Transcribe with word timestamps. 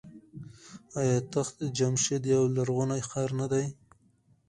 آیا 0.99 1.19
تخت 1.33 1.55
جمشید 1.77 2.23
یو 2.33 2.43
لرغونی 2.55 3.01
ښار 3.09 3.29
نه 3.39 3.47
دی؟ 3.51 3.65